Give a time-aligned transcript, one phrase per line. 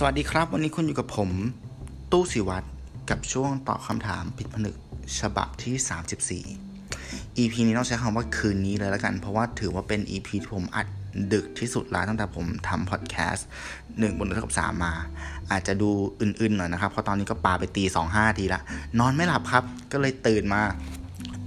[0.00, 1.30] สวัสดีครับ วันนี้คุณอยู่กับผม
[2.12, 2.66] ตู้สิวัตร
[3.10, 4.76] กับช่วงตอบคำถามผิดผนึก
[5.20, 6.42] ฉบับที่
[6.74, 10.86] 34 EP นี้ต้องใช้คำว่าคืนนี้เลยแล้วกัน เพราะว่าถือว่าเป็น EP ที่ผมอัด
[11.32, 13.46] ดึกที่สุดแล้วตั้งแต่ผมทำพอดแคสต์
[13.98, 14.94] หนึ่งบนเท่ากับสามมา
[15.50, 15.90] อาจจะดู
[16.20, 18.60] อื่นๆหน่อยนะครับ เพราะตอนนี้ก็ปาไปตีสองห้าทีละ
[18.98, 20.60] นอนไม่หลับครับ ก็เลยตื่นมา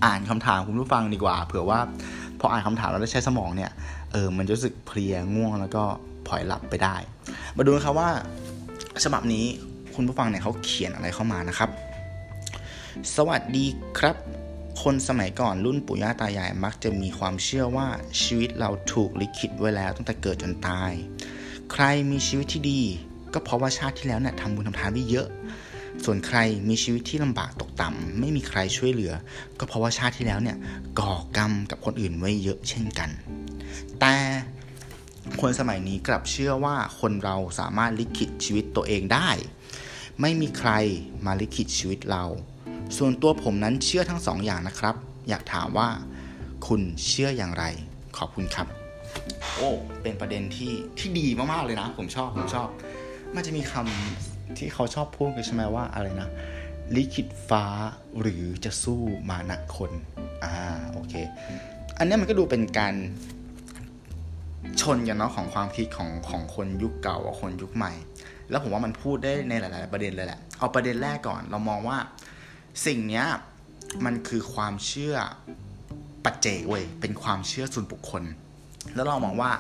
[0.05, 1.79] อ่านคำถามคุณผู้ฟังดีกว่า เผื่อว่า
[2.39, 3.71] พออ่านคำถามแล้วได้ใช้สมองเนี่ย
[4.11, 5.83] เออมันจะรู้สึกเพลียง่วงแล้วก็
[6.27, 6.95] พลอยหลับไปได้
[7.58, 8.12] มาดูนะครับว่า
[9.04, 9.46] ฉบับนี้
[9.96, 11.70] คุณผู้ฟังเนี่ยเขาเขียนอะไรเข้ามานะครับ
[13.16, 13.66] สวัสดี
[14.00, 14.16] ครับ
[14.84, 17.88] คนสมัยก่อนรุ่นปู่ย่าตายายมักจะมีความเชื่อว่า
[18.22, 20.91] ชีวิตเราถูกลิขิตไว้แล้วตั้งแต่เกิดจนตาย
[21.72, 22.82] ใครมีชีวิตที่ดี
[23.34, 25.27] ก็เพราะว่าชาติที่แล้วเนี่ยทำบุญทำทานไว้เยอะ
[26.05, 26.38] ส่วนใคร
[26.70, 29.13] มีชีวิตที่ลำบากตกต่ำไม่มีใครช่วยเหลือ
[29.60, 30.58] ก็เพราะว่าชาติที่แล้วเนี่ย
[30.99, 33.10] ก่อกรรมกับคนอื่นไว้เยอะเช่นกัน
[33.99, 34.16] แต่
[35.40, 39.29] คนสมัยนี้กลับเชื่อว่าคนเราสามารถลิขิตชีวิตตัวเองได้
[40.21, 40.71] ไม่มีใคร
[41.26, 42.24] มาลิขิตชีวิตเรา
[42.98, 44.96] ส่วนตัวผมนั้นเชื่อทั้งสองอย่างนะครับ
[45.29, 45.90] อยากถามว่า
[46.68, 47.63] คุณเชื่ออย่างไร
[48.18, 48.68] ขอบคุณครับ
[49.55, 49.70] โอ้
[50.02, 52.68] เป็นประเด็นที่ที่ดีมากๆเลยนะ ผมชอบผมชอบ
[53.35, 56.29] มันจะมีคำที่เขาชอบพูดกันใช่ไหมว่าอะไรนะ
[56.96, 57.65] ลิขิตฟ้า
[58.20, 59.91] หรือจะสู้มานะคน
[60.43, 60.55] อ่า
[60.91, 61.13] โอเค
[61.98, 62.93] อันนี้มันก็ดูเป็นการ
[64.81, 67.94] ชนกันเนาะของความคิดของของคนยุคเก่ากับคนยุคใหม่
[68.50, 71.97] แล้วผมว่ามันพูดได้ในหลาย ๆ ประเด็นเลยแหละ เอาประเด็นแรกก่อน เรามองว่า
[72.86, 73.25] สิ่งเนี้ย
[74.06, 75.16] มันคือความเชื่อ
[76.25, 78.24] ปัจเจกเว้ยเป็นความเชื่อส่วนบุคคล
[78.96, 79.52] แล้วเรามองว่า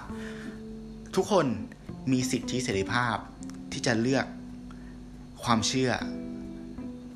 [1.15, 1.45] ทุกคน
[2.11, 3.15] มีสิทธิเสรีภาพ
[3.71, 4.25] ที่จะเลือก
[5.43, 5.91] ความเชื่อ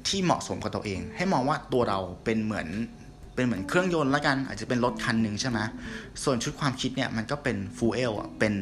[0.08, 2.68] ที่เหมาะสมกับตัวเอง ให้มองว่าตัวเราเป็นเหมือน
[3.36, 5.60] เป็นเหมือนเครื่องยนต์ละกัน อาจจะเป็นรถคันหนึ่งใช่ไหม
[6.24, 8.54] ส่วนชุดความคิดเนี่ยมันก็เป็นฟูเอลอะเป็น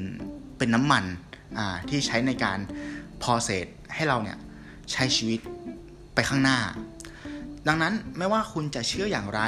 [0.57, 1.03] เป็นน้ำมัน
[1.57, 2.59] อ่าที่ใช้ในการ
[3.21, 4.37] พอเศษให้เราเนี่ย
[4.91, 5.39] ใช้ชีวิต
[6.13, 6.59] ไปข้างหน้า
[7.67, 9.41] ดังนั้นไม่ว่าคุณจะเชื่ออย่างไร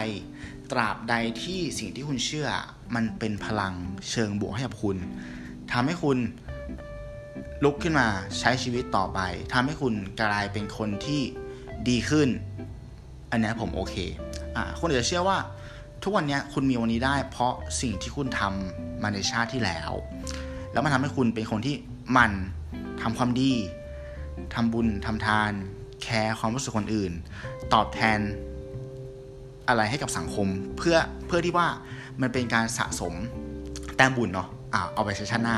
[0.71, 2.47] ตราบใดที่สิ่งที่คุณเชื่อ
[2.95, 3.73] มันเป็นพลัง
[4.11, 4.97] เชิงบวกให้กับคุณ
[5.71, 6.17] ทำให้คุณ
[7.63, 8.07] ลุกขึ้นมา
[8.39, 9.19] ใช้ชีวิตต่อไป
[9.53, 11.21] ทำให้คุณกลายเป็นคนที่
[11.89, 12.29] ดีขึ้น
[13.31, 13.95] อันนี้ผมโอเค
[14.55, 15.37] อ่าคนจะเชื่อว่า
[16.03, 19.91] ทุกวันนี้คุณมีวันนี้ได้ เพราะสิ่งที่คุณทำมาในชาติที่แล้ว
[20.71, 21.75] แล้วมันทำให้คุณเป็นคนที่
[22.17, 22.31] มัน
[23.01, 23.53] ทำความดี
[24.53, 25.51] ทำบุญทำทาน
[26.03, 27.11] แคร์ความรู้สึกคนอื่น
[27.73, 28.19] ตอบแทน
[29.67, 31.67] อะไรให้กับสังคม เพื่อเพื่อที่ว่า
[32.21, 33.13] มันเป็นการสะสม
[33.95, 35.57] แต้มบุญเนาะอ่าเอาไปใช้ชาติหน้า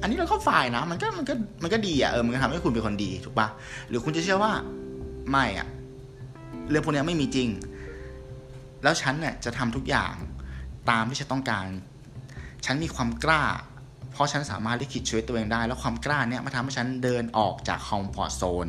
[0.00, 3.48] อันนี้เราก็ฝ่ายนะ มันก็มันก็มันก็ดีอะ่ะเออมันก็ทำให้คุณเป็นคนดีถูกปะ
[3.88, 4.52] หรือคุณจะเชื่อว่า
[5.30, 5.68] ไม่อะ่ะ
[6.70, 7.48] เรื่องพวกนี้ไม่มีจริง
[8.82, 10.14] แล้วฉันเนี่ยจะทำทุกอย่าง
[10.90, 11.66] ตามที่ฉันต้องการ
[12.64, 13.44] ฉันมีความกล้า
[14.12, 18.66] เพราะฉันสามารถลิขิตชีวิตตัวเองได้ แล้วความกล้าเนี่ยมาทำให้ฉันเดินออกจากคอมฟอร์ทโซน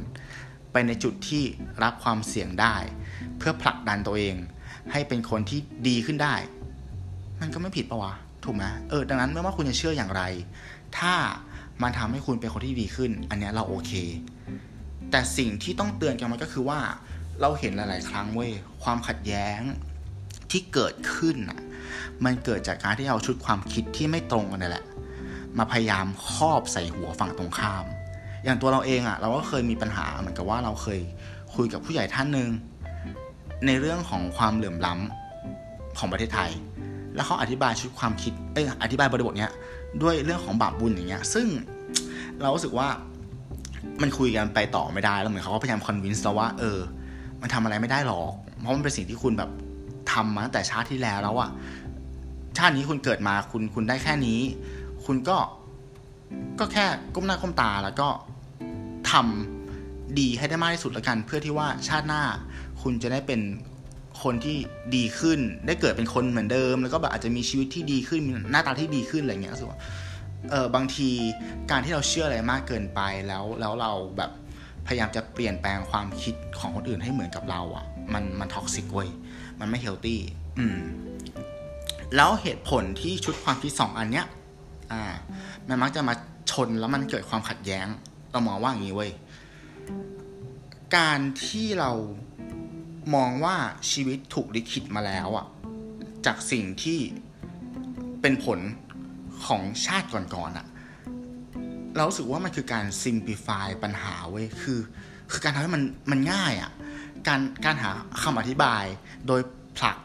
[0.72, 1.44] ไปในจุดที่
[1.84, 2.76] รับความเสี่ยงได้
[3.38, 4.36] เพื่อผลักดันตัวเอง
[4.92, 6.36] ให้เป็นคนที่ดีขึ้นได้
[7.42, 8.14] มันก็ไม่ผิดปะวะ
[8.44, 10.24] ถูกไหมเออ ดังนั้นไม่ว่าคุณจะเชื่ออย่างไร
[10.98, 11.14] ถ้า
[11.84, 13.92] มันทำให้คุณเป็นคนที่ดีขึ้น อันนี้เราโอเค
[15.12, 16.80] แต่สิ่งที่ต้องเตือนกันมันก็คือว่า
[17.42, 18.52] เราเห็นหลาย ๆ ครั้งเว้ย
[18.84, 19.60] ความขัดแย้ง
[20.52, 21.60] ที่เกิดขึ้นอะ
[22.26, 24.86] มันเกิดจากการที่เอาชุดความคิดที่ไม่ตรงกันนี่แหละ
[25.58, 27.86] มาพยายามครอบใส่หัวฝั่งตรงข้าม
[28.44, 31.00] อย่างตัวเราเองอะ เราก็เคยมีปัญหาเหมือนกับว่าเราเคย
[31.56, 32.50] คุยกับผู้ใหญ่ท่านหนึ่ง
[33.66, 36.52] ในเรื่องของความเหลื่อมล้ำของประเทศไทย
[37.16, 39.52] แล้วเขาอธิบายชุดความคิดเอออธิบายบริบทเนี้ย
[40.02, 41.48] ด้วยเรื่องของบาปบุญอย่างเงี้ย ซึ่ง
[42.42, 42.88] เรารู้สึกว่า
[44.02, 46.80] มันคุยกันไปต่อไม่ได้แล้วเหมือนเขาก็พยายามคอนวินส์เราว่า เออ
[47.42, 49.50] มันทำอะไรไม่ได้หรอก เพราะมันเป็นสิ่งที่คุณแบบ
[50.18, 51.50] ทำมาตั้งแต่ชาติที่แล้วแล้วอะ
[52.58, 54.40] ชาตินี้คุณเกิดมาคุณคุณได้แค่นี้
[55.06, 55.38] คุณก็
[56.60, 56.86] ก็แค่
[57.16, 58.08] ก้มหน้าก้มตาแล้วก็
[59.12, 62.22] ทำดีให้ได้มากที่สุดล้วกัน เพื่อที่ว่าชาติหน้า
[62.82, 63.42] คุณจะได้เป็น
[64.24, 64.58] คนที่
[64.96, 69.80] ดีขึ้น ได้เกิดเป็นคนเหมือนเดิม แล้วก็แบบอาจจะมีชีวิตที่ดีขึ้นมีหน้าตาที่ดีขึ้นอะไรเงี้ยรู้สึกว่า
[70.52, 71.10] เออบางที
[71.72, 74.32] การที่เราเชื่ออะไรมากเกินไปแล้วแล้วเราแบบ
[74.88, 79.10] พยายามจะเปลี่ยนแปลงความคิดของคนอื่นให้เหมือนกับเราอะ่ะ มันมัน toxic เว้ย
[79.60, 80.20] มันไม่ healthy
[80.60, 80.78] อืม
[82.16, 84.28] แล้วเหตุผลที่ชุดความคิดสองอันเนี้ย
[84.92, 85.04] อ่า
[85.68, 86.16] มันมักจะมา
[86.52, 87.88] ชนแล้วมันเกิดความขัดแย้ง
[88.32, 89.12] เรามองว่าอย่างนี้เว้ย
[90.98, 91.92] การที่เรา
[93.16, 93.56] มองว่า
[93.92, 95.46] ชีวิตถูกลิขิตมาแล้วอะ
[96.26, 97.00] จากสิ่งที่
[98.22, 98.60] เป็นผล
[99.46, 100.68] ของชาติก่อนๆอะ
[101.96, 104.80] เรารู้สึกว่ามันคือการ simplify ปัญหาเว้ย คือ
[105.32, 106.72] คือการทำให้มันมันง่ายอะ
[107.28, 107.92] การการหา
[108.24, 108.84] คำอธิบาย
[109.28, 109.42] โดย
[109.78, 109.98] ผลัก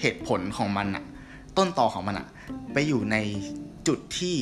[0.00, 1.04] เหตุผลของมันอะ
[1.58, 2.26] ต้นต่อของมันอะ
[2.72, 3.16] ไปอยู่ใน
[3.88, 4.36] จุดที่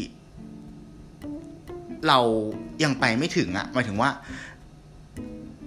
[2.09, 2.19] เรา
[2.85, 4.11] ยังไปไม่ถึงอะหมายถึงว่า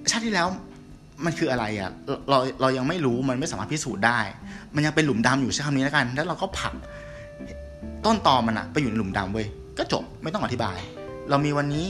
[0.09, 0.48] ชาติที่แล้ว
[1.25, 1.92] มันคืออะไรอะ
[2.30, 4.19] เราเรายังไม่รู้มันไม่สามารถพิสูจน์ได้
[4.75, 6.74] มันยังเป็นหลุมดำอยู่ใช้คำนี้แล้วกัน แล้วเราก็ผลัก
[8.06, 9.47] ต้นตอมันอะไปอยู่ในหลุมดำเว้ย
[9.77, 10.77] ก็จบไม่ต้องอธิบาย
[11.30, 11.86] เรามีวันนี้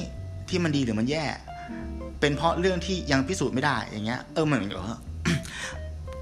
[0.49, 1.23] ที่มันดีหรือมันแย่
[2.21, 4.87] เป็นเพราะเรื่องที่ยังพิสูจน์ไม่ได้อย่างเงี้ยเออเหมือนเหรอ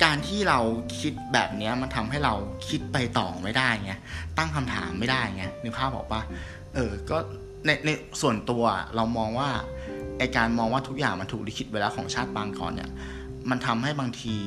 [0.03, 0.59] การที่เรา
[0.99, 2.33] คิดแบบเนี้ยมันทำให้เรา
[2.69, 3.93] คิดไปต่อไม่ได้ไง
[4.37, 6.21] ตั้งคำถามไม่ได้ไงนึกภาพบอกปะ
[6.75, 7.17] เออก็
[7.65, 7.89] ในใน
[8.21, 8.63] ส่วนตัว
[8.95, 9.49] เรามองว่า
[10.17, 12.89] ไอการมองว่าทุกอย่างมันถูกลิขิตไว้แล้วของชาติบางก่อนเนี่ย
[13.49, 14.37] มันทำให้บางที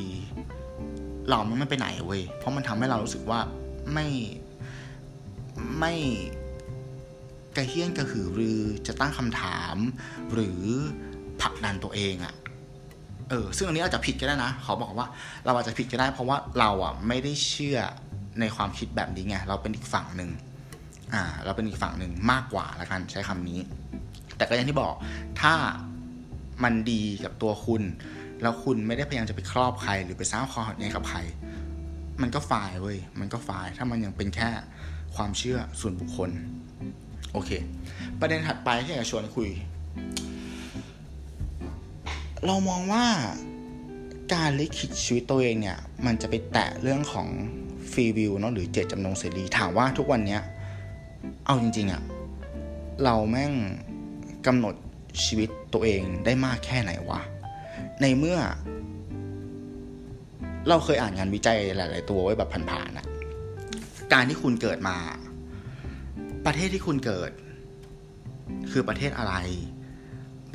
[1.31, 3.41] เราไม่ไปไหนเว้ยเพราะมันทำให้เรารู้สึกว่า
[3.93, 4.07] ไม่
[5.79, 5.95] ไม่
[7.57, 9.77] กระเฮี้ยนกระหือรือจะตั้งคำถาม
[10.33, 10.63] หรือ
[11.43, 12.35] ผลักดันตัวเองอะ
[13.31, 15.07] เออซึ่งอันนี้อาจจะผิดก็ได้นะเขาบอกว่า
[15.45, 17.79] เราอาจจะผิดก็ได้ เพราะว่าเราอะไม่ได้เชื่อ
[18.41, 20.31] ในความคิดแบบนี้ไงเราเป็นอีกฝั่งหนึ่ง
[21.15, 23.59] อ่า เราเป็นอีกฝั่งหนึ่งมากกว่าละกันใช้คำนี้
[24.37, 24.95] แต่ก็อย่างที่บอก
[25.41, 25.55] ถ้า
[26.65, 27.83] มันดีกับตัวคุณ
[28.43, 31.19] แล้วคุณไม่ได้พยายามจะไปครอบใคร หรือไปสร้างความขัดแย้งกับใคร
[32.23, 34.49] มันก็ฝ่ายเว้ยมันก็ฝ่ายถ้ามันยังเป็นแค่
[35.17, 36.31] ความเชื่อส่วนบุคคล
[37.33, 37.51] โอเค
[38.21, 39.49] ประเด็นถัดไปที่อยากจะชวนคุย
[42.47, 43.07] เรามองว่า
[44.35, 47.29] การลิขิตชีวิตตัวเองเนี่ย มันจะไปแตะเรื่องของ
[47.91, 50.43] ฟรีวิวเนาะหรือเจตจำนงเสรีถามว่าทุกวันเนี้ย
[51.47, 52.03] เอาจริงๆอะ
[53.05, 53.53] เราแม่ง
[54.47, 54.75] กำหนด
[55.25, 57.21] ชีวิตตัวเองได้มากแค่ไหนวะ
[58.03, 58.39] ในเมื่อ
[60.69, 63.07] เราเคยอ่านงานวิจัยหลาย ๆ ตัวไว้แบบผ่านๆอะ
[64.13, 64.97] การที่คุณเกิดมา
[66.47, 67.31] ประเทศที่คุณเกิด
[68.71, 69.35] คือประเทศอะไร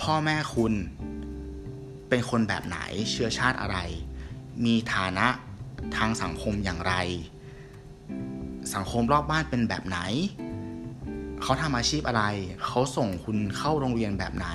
[0.01, 0.73] พ่อแม่คุณ
[2.09, 2.79] เป็นคนแบบไหน
[3.11, 3.77] เชื้อชาติอะไร
[4.65, 5.27] มีฐานะ
[5.97, 6.93] ทางสังคมอย่างไร
[8.75, 9.99] สังคมรอบบ้านเป็นแบบไหน
[11.41, 12.23] เขาทำอาชีพอะไร
[12.65, 14.47] เขาส่งคุณเข้าโรงเรียนแบบไหน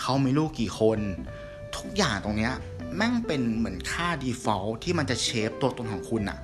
[0.00, 0.98] เขามีลูกกี่คน
[1.76, 2.54] ทุกอย่างตรงเนี้ย
[2.96, 6.38] แม่งเป็นเหมือนค่า default ที่มันจะเชฟตัวตนของคุณอะ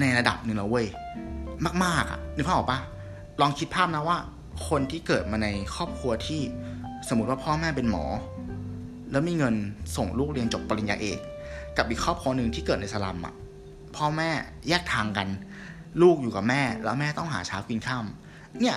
[0.00, 0.86] ในระดับหนึ่งแล้วเว้ย
[1.84, 2.80] มาก ๆอะนึกภาพออกปะ
[3.40, 4.18] ลองคิดภาพนะว่า
[4.68, 6.40] คนที่เกิดมาในครอบครัวที่
[7.08, 8.04] สมมติว่าพ่อแม่เป็นหมอ
[9.14, 9.54] แล้วมีเงิน
[9.96, 11.18] ส่งลูกเรียนจบปริญญาเอก
[11.76, 13.34] กับอีกครอบครัวหนึ่งที่เกิดในสลัมอะ
[13.96, 14.30] พ่อแม่
[14.68, 15.28] แยกทางกัน
[16.02, 18.06] ลูกอยู่กับแม่ แล้วแม่ต้องหาเช้ากินข้าม
[18.60, 18.76] เนี่ย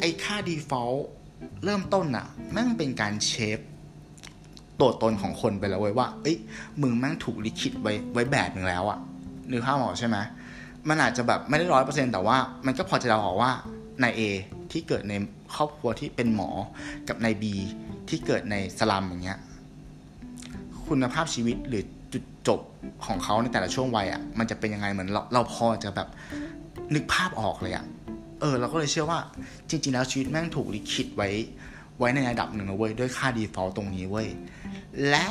[0.00, 1.00] ไอ้ค่า default
[1.64, 3.58] เริ่มต้นอะแม่งเป็นการเชฟ
[4.80, 6.36] ตัวตนของคนไปแล้วเว้ยว่า เอ้ย
[6.82, 8.98] มึงแม่งถูกลิขิตไว้ไว้แบบหนึ่งแล้วอะ
[9.50, 10.16] นึกภาพออกใช่ไหม
[10.88, 12.36] มันอาจจะแบบไม่ได้ร้อยเปอร์เซ็นต์แต่ว่า
[12.66, 13.50] มันก็พอจะเดาออกว่า
[14.02, 14.20] นายเอ
[14.72, 15.14] ที่เกิดใน
[15.54, 16.50] ครอบครัวที่เป็นหมอ
[17.08, 17.54] กับนายบี
[18.08, 19.38] ที่เกิดในสลัมอย่างเงี้ย
[20.88, 22.60] คุณภาพชีวิตหรือจุดจบ
[23.06, 26.08] ของเขาในแต่ละช่วงวัยอะ่ะมันจะเป็นยังไงเหมือนเราเราพอจะแบบ
[26.94, 27.84] นึกภาพออกเลยอะ่ะ
[28.40, 29.20] เออ เราก็เลยเชื่อว่า
[29.68, 31.28] จริง ๆ แล้วชีวิตแม่งถูกลิขิตไว้
[31.98, 34.28] ไว้ในระดับหนึ่งนะเว้ยด้วยค่า default ตรงนี้เว้ย
[35.08, 35.26] และ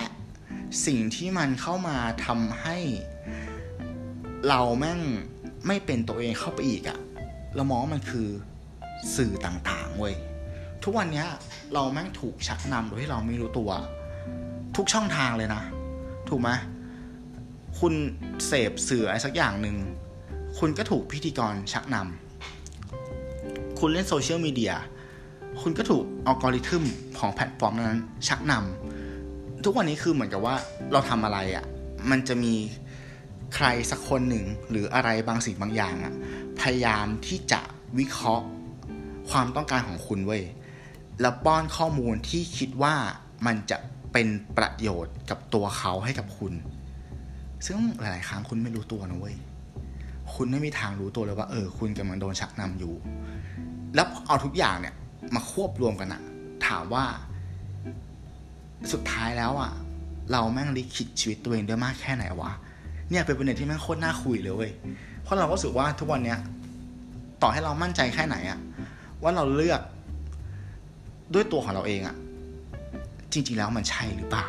[0.85, 2.77] สิ่งที่มันเข้ามาทำให้
[4.47, 4.99] เราแม่ง
[5.67, 6.99] ไม่เป็นตัวเองเข้าไปอีกอะ่ะ
[7.55, 8.27] เรามองว่ามันคือ
[9.15, 10.15] สื่อต่างๆเว้ย
[10.89, 11.25] ทุกวันนี้
[11.73, 13.71] เราแม่งถูกชักนำโดยที่เราไม่รู้ตัว
[14.77, 15.63] ทุกช่องทางเลยนะ
[16.29, 16.49] ถูกไหม
[17.79, 17.93] คุณ
[18.45, 19.75] เสพสื่ออะไรสักอย่างหนึ่ง
[20.59, 24.73] คุณก็ถูกพิธีกรชักนำคุณเล่นโซเชียลมีเดีย
[25.61, 26.83] คุณก็ถูกอัลกอริทึม
[27.19, 30.55] ของแพลตฟอร์มนั้นชักนำทุกวันนี้คือเหมือนกับว่า
[30.91, 31.65] เราทำอะไรอะ่ะ
[32.09, 32.53] มันจะมี
[33.55, 36.13] ใครสักคนหนึ่งหรืออะไรบางสิ่งบางอย่างอะ่ะ
[36.61, 37.61] พยายามที่จะ
[37.99, 38.45] วิเคราะห์
[39.29, 40.43] ความต้องการของคุณเว้ย
[41.21, 42.95] แล้วป้อนข้อมูลที่คิดว่า
[43.45, 43.77] มันจะ
[44.13, 46.53] เป็นประโยชน์กับตัวเขาให้กับคุณ
[47.65, 49.35] ซึ่งหลาย ๆ ครั้งคุณไม่รู้ตัวนะเว้ย
[50.35, 52.93] คุณไม่มีทางรู้ตัวเลยว่า เออ คุณกำลังโดนชักนำอยู่
[53.95, 54.93] แล้วเอาทุกอย่างเนี่ย
[55.35, 56.21] มาควบรวมกันอะ
[56.67, 57.05] ถามว่า
[58.91, 59.71] สุดท้ายแล้วอะ
[60.31, 62.51] เราแม่งลิขิตชีวิตตัวเองได้มากแค่ไหนวะ
[63.09, 64.71] เนี่ยเป็นประเด็นที่แม่งโคตรน่าคุยเลยเว้ย
[65.23, 66.39] เพราะเราก็รู้สึกว่าทุกวันเนี้ย
[67.41, 68.59] ต่อให้เรามั่นใจแค่ไหนอะ
[69.23, 69.81] ว่าเราเลือก
[71.33, 72.15] ด้วยตัวของเราเองอะ
[73.33, 74.47] จริง ๆ แล้วมันใช่หรือเปล่า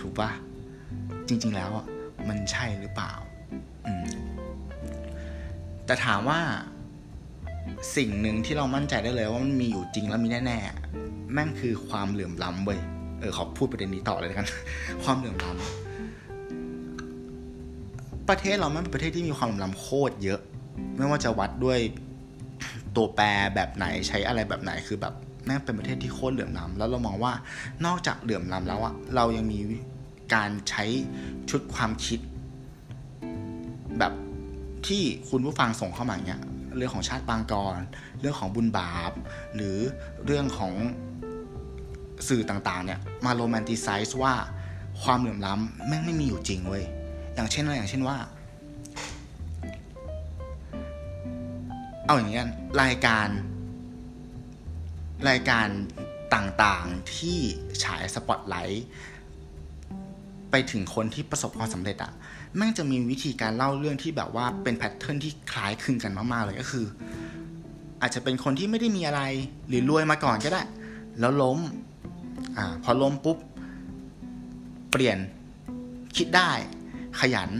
[0.00, 0.30] ถูกปะ
[1.28, 1.86] จริง ๆ แล้วอะ
[2.28, 3.12] มันใช่หรือเปล่า
[3.86, 4.06] อืม
[5.86, 6.40] แต่ถามว่า
[7.96, 12.80] สิ่งหนึ่งที่เรามั่นใจได้เลยว่ามันมีอยู่จริงแล้วมีแน่ๆแม่งคือความเหลื่อมล้ำเว้ย
[13.20, 14.48] เออขอพูดประเด็นนี้ต่อเลยกัน
[15.04, 15.60] ความเหลื่อมล้ำ
[18.28, 20.40] ประเทศเราแม่เป็นประเทศที่มีความเหลื่อมล้ำโคตรเยอะ
[20.96, 21.78] ไม่ว่าจะวัดด้วย
[22.96, 27.32] ตัวแปรแบบไหนใช้อะไรแบบไหนคือแบบ แม่งเป็นประเทศที่โคตรเหลื่อมล้ำแล้วเรามองว่า
[27.86, 29.58] นอกจากเหลื่อมล้ำแล้วอะเรายังมี
[30.34, 30.84] การใช้
[31.50, 32.20] ชุดความคิด
[33.98, 34.12] แบบ
[34.86, 36.40] ที่คุณผู้ฟังส่งเข้ามาเนี้ย
[36.76, 37.78] เรื่องของชาติปางกร
[38.20, 39.12] เรื่องของบุญบาป
[39.54, 39.76] หรือ
[40.26, 40.72] เรื่องของ
[42.28, 44.34] สื่อต่างๆเนี่ยมาโรแมนติไซส์ว่า
[45.02, 46.84] ความเหลื่อมล้ำแม่งไม่มีอยู่จริงเว้ย
[47.34, 48.16] อย่างเช่นอะไรอย่างเช่นว่า
[52.06, 52.50] เอาอย่างนี้กัน
[52.82, 53.28] รายการ
[55.28, 55.68] รายการ
[56.34, 57.38] ต่างๆที่
[57.84, 58.86] ฉายสปอตไลท์
[60.50, 62.12] ไปถึงคนที่ประสบความสำเร็จอะ
[62.56, 66.86] แม่งจะมีวิธีการเล่าเรื่องที่แบบว่าเป็น pattern ที่คล้ายคลึงกันมากๆเลยก็คือ
[68.00, 69.22] อาจจะเป็นคนที่ไม่ได้มีอะไร
[69.68, 70.62] หรือรวยมาก่อนก็ได้
[71.20, 71.58] แล้วล้ม
[72.56, 73.38] อ่าพอล้มปุ๊บ
[74.90, 75.18] เปลี่ยน
[76.16, 76.50] คิดได้
[77.20, 77.50] ขยัน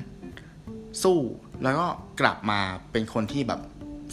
[1.03, 1.19] สู้
[1.63, 1.87] แล้วก็
[2.21, 2.61] กลับมา
[2.93, 3.61] เป็นคนที่แบบ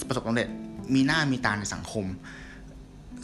[0.08, 0.50] ประสบความสำเร็จ
[0.94, 2.06] มีหน้ามีตาในสังคม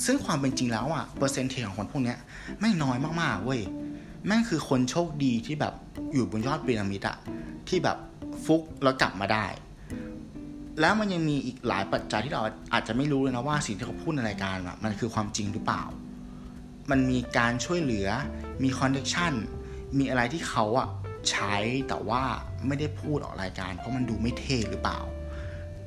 [0.06, 2.18] ซึ่งความเป็นจริงแล้วอะเปอร์เซ็นต์เทของคนพวกเนี้ย
[2.62, 3.62] ไม่น้อยมากๆเว้ย
[4.26, 5.74] แม่งคือคนโชคดีที่แบบ
[6.14, 7.18] อยู่บนยอดพีระมิดอะ
[7.68, 7.98] ที่แบบ
[8.46, 9.46] ฟุกแล้วกลับมาได้
[10.80, 12.42] แล้วมันยังมีอีกหลายปัจจัยที่เรา
[12.74, 15.84] อาจจะไม่รู้เลยนะว่าสิ่งที่เขาพูดในรายการอะมันคือความจริงหรือเปล่า
[16.92, 18.08] มันมีการช่วยเหลือ
[18.64, 19.34] มี connection
[19.98, 20.88] มีอะไรที่เขาอะ
[21.30, 21.56] ใช้
[21.90, 22.22] แต่ว่า
[22.68, 25.00] ไม่ได้พูดออกรายการ เพราะมันดูไม่เท่หรือเปล่า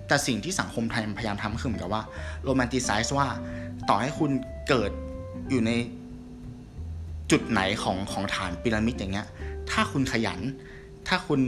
[0.09, 2.03] แต่สิ่งที่สังคมไทยพยายามทำคือเหมือนกับว่า
[2.45, 3.29] romanticize ว่า
[3.88, 4.31] ต่อให้คุณ
[4.69, 4.91] เกิด
[5.50, 5.73] อยู่ใน
[7.31, 9.27] จุดไหนของของฐานพีระมิดอย่างเงี้ย
[9.71, 10.41] ถ้าคุณขยัน
[11.09, 11.41] ถ้าคุณ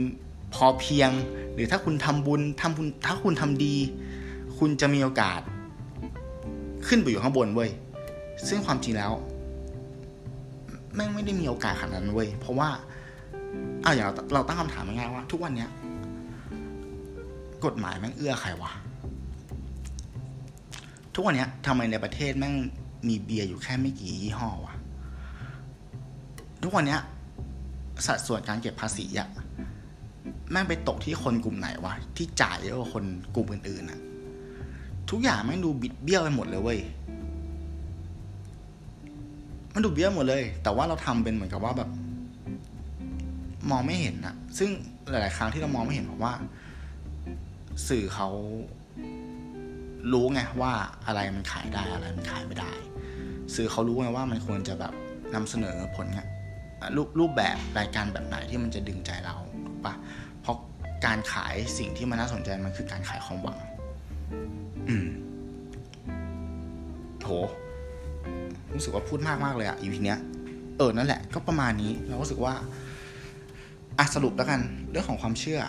[0.53, 1.11] พอเพียง
[1.53, 3.75] หรือถ้าคุณทำบุญทำบุญ ถ้าคุณทำดี
[4.57, 5.41] คุณจะมีโอกาส
[6.87, 7.69] ขึ้นไปอยู่ข้างบนเว้ย
[8.47, 9.11] ซึ่งความจริงแล้ว
[10.95, 12.69] แม่งไม่ได้มีโอกาสขนาดนั้นเว้ย เพราะว่า
[13.83, 15.69] อ้าวอย่างเราเราตั้งคำถามง่ายๆว่า ทุกวันเนี้ย
[17.65, 18.71] กฎหมายแม่งเอื้อใครวะ
[21.13, 22.55] ทุกวันนี้ทำไมในประเทศแม่ง
[23.07, 24.75] มีเบียร์อยู่แค่ไม่กี่ยี่ห้อวะ
[26.63, 26.97] ทุกวันนี้
[28.05, 29.29] สัดส่วนการเก็บภาษีอะ
[30.51, 33.03] แม่งไปตกที่คนกลุ่มไหนวะ ที่จ่ายเยอะกว่าคน
[33.35, 33.99] กลุ่มอื่นๆอะ
[35.09, 36.79] ทุกอย่างแม่งดูบิดเบี้ยวไปหมดเลยเว้ย
[39.73, 41.89] มันดูเบี้ยวหมดเลย แต่ว่าเราทำเป็นเหมือนกับว่าแบบ
[43.69, 44.69] มองไม่เห็นอะซึ่ง
[45.09, 46.33] หลาย ๆ ครั้งที่เรามองไม่เห็นเพราะว่า
[47.87, 48.29] สื่อเขา
[50.13, 50.71] รู้ไงว่า
[51.07, 52.71] อะไรมันขายได้อะไรมันขายไม่ได้
[53.55, 54.93] สื่อเขารู้ไงว่ามันควรจะแบบ
[55.35, 56.25] นำเสนอผลงา
[56.95, 59.35] รูปรูปแบบรายการแบบไหนที่มันจะดึงใจเรา
[59.65, 59.93] ถูกปะ
[60.41, 60.57] เพราะ
[61.05, 63.57] การขายสิ่งที่มันน่าสนใจมันคือการขายความหวัง
[64.89, 65.07] อืม
[67.23, 67.29] โห
[68.73, 70.19] รู้สึกว่าพูดมากมากเลยอะอีพีเนี้ย
[70.77, 72.53] เออนั่นแหละ ก็ประมาณนี้ เรารู้สึกว่า
[73.97, 74.61] อะสรุปแล้วกัน
[74.91, 75.61] เรื่องของความเชื่อ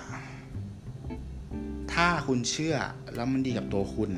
[1.95, 2.77] ถ้าคุณเชื่อ
[3.15, 4.11] แล้วมันดีกับตัวคุณ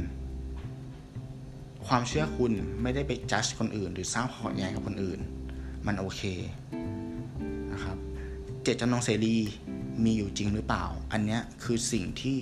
[1.87, 2.53] ความเชื่อคุณ
[2.83, 5.21] ไม่ได้ไปจัดคนอื่น หรือสร้างความขัดแย้งกับคนอื่น
[5.87, 6.23] มันโอเค
[7.73, 7.97] นะครับ
[8.63, 9.37] เจตจำนงเสรี
[10.05, 12.37] มีอยู่จริงหรือเปล่า อันเนี้ยคือสิ่งที่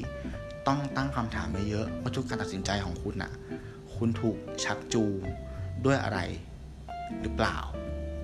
[0.67, 3.33] ต้องตั้งคำถามไปเยอะว่าทุกการตัดสินใจของคุณอะ
[3.97, 5.21] คุณถูกชักจูง
[5.85, 6.19] ด้วยอะไร
[7.21, 7.59] หรือเปล่า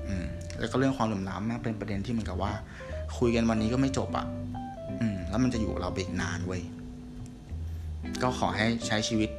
[0.09, 0.27] อืม
[0.59, 2.53] แล้วก็เรื่องความเหลื่อมล้ำม่งเป็นประเด็นที่เหมือนกับว่า
[3.19, 4.27] คุยกันวันนี้ก็ไม่จบอะ
[5.01, 6.63] อืม แล้วมันจะอยู่กับเราไปอีกนานเว้ย
[8.23, 9.31] ก็ขอให้ใช้ชีวิต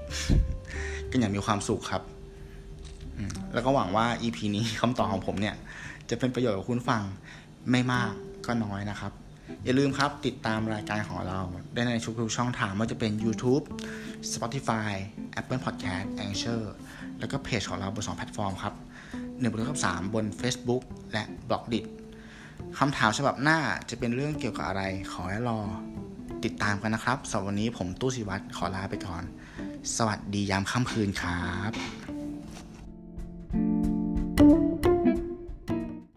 [1.11, 2.03] กันอย่างมีความสุขครับ
[3.53, 5.55] แล้วก็หวังว่า EP นี้คำตอบของผมเนี่ย
[6.09, 7.01] จะเป็นประโยชน์กับคุณฟัง
[7.71, 8.11] ไม่มาก
[8.45, 9.11] ก็น้อยนะครับ
[9.63, 11.39] อย่าลืมครับติดตามรายการของเรา
[11.73, 13.63] ได้ในทุกๆช่องทางไม่ว่าจะเป็น YouTube
[14.33, 14.91] Spotify
[15.39, 16.61] Apple Podcast Anchor
[17.19, 18.73] แล้วก็เพจของเราบนสองแพลตฟอร์มครับ
[19.39, 21.79] หนึ่งบนกับสามบน Facebook และบล็อกดิ
[22.79, 25.59] คำถามฉบับหน้าจะเป็นเรื่องเกี่ยวกับอะไรขอให้รอ
[26.45, 29.23] ติดตามกันนะครับสำหรับวันนี้ผมตู้สิวัตรขอลาไปก่อน
[29.95, 32.08] สวัสดียามค่ำคืนครับ